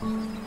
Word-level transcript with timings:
嗯。 0.00 0.37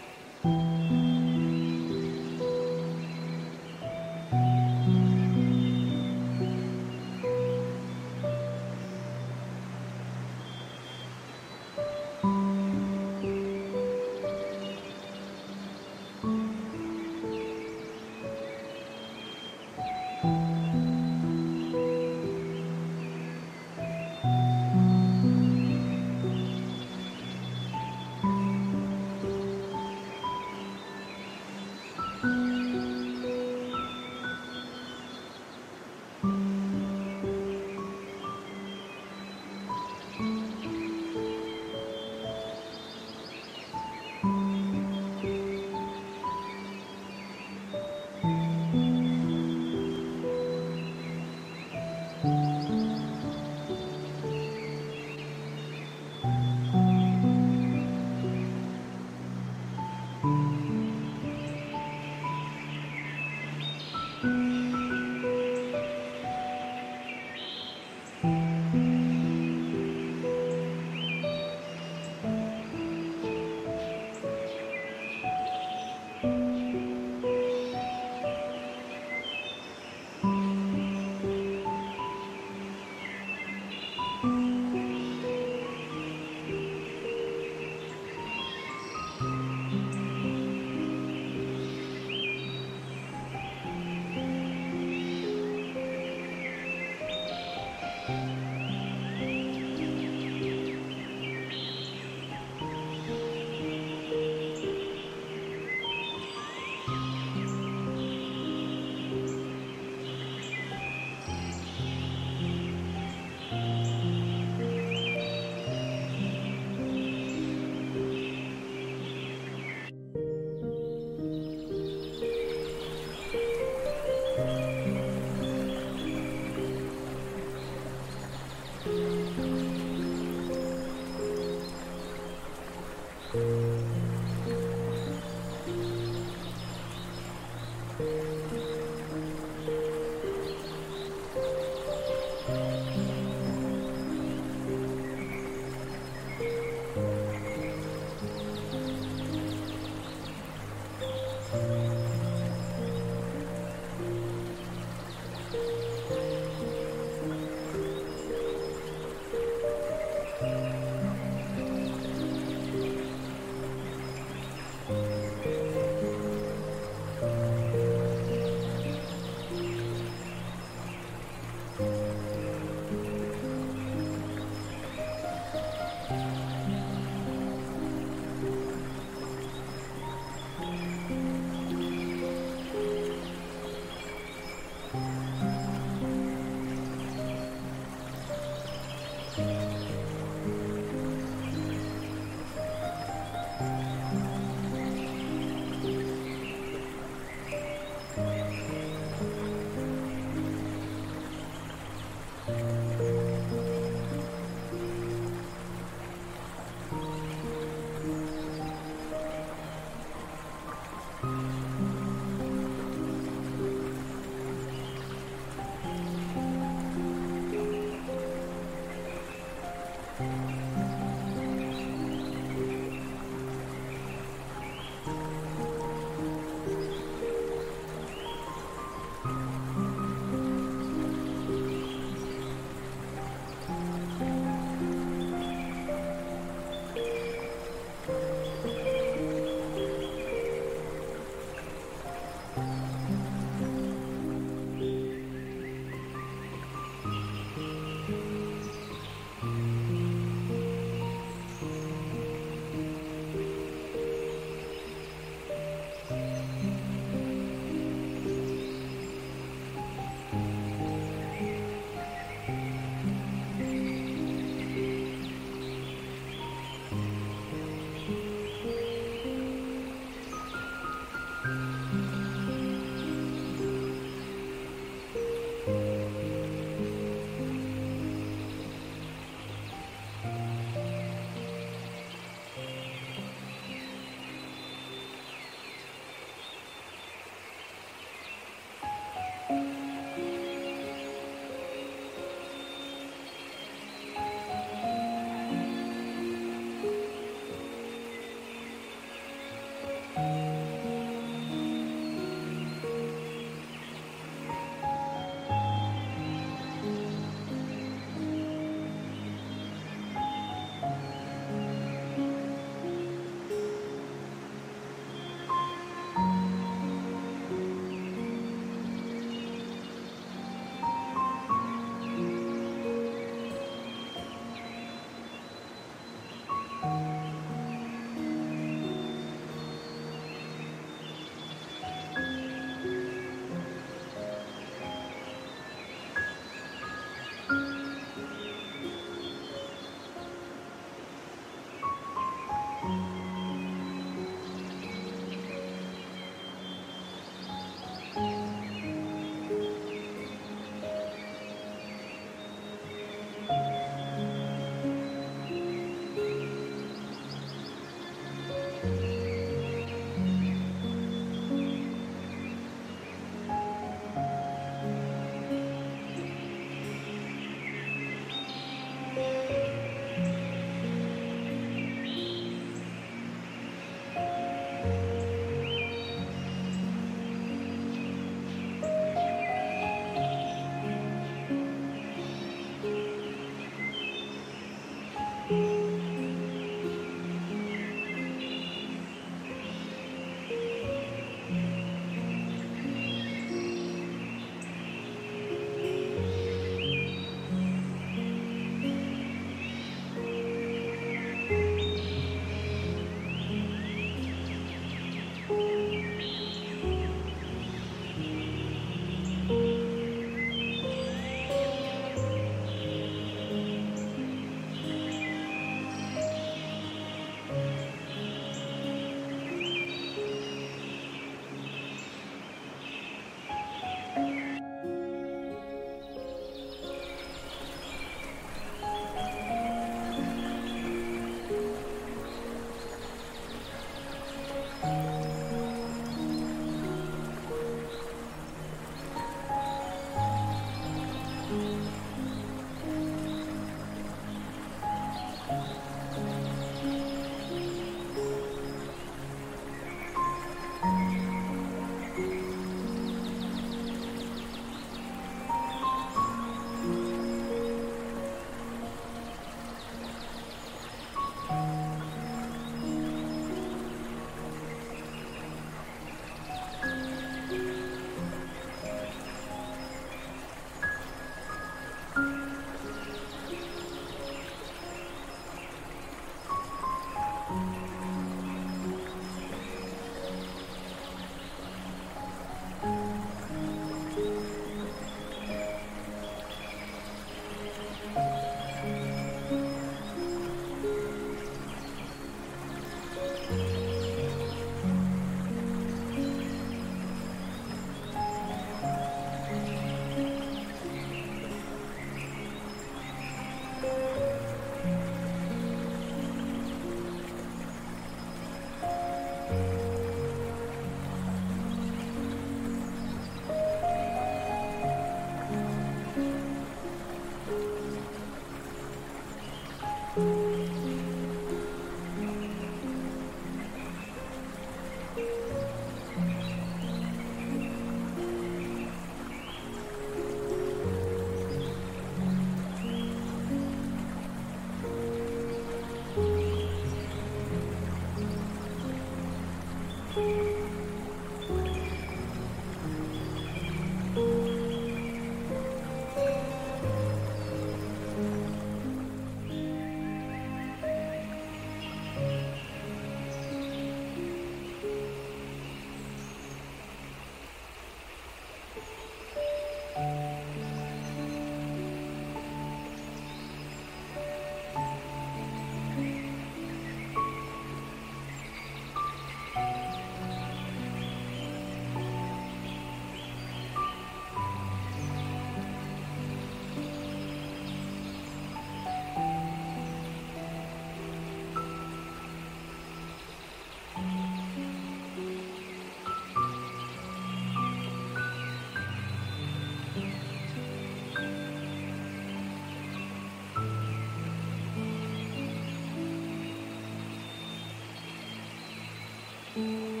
Mm-hmm. 599.57 600.00